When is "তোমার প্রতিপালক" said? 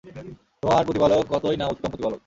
0.63-1.21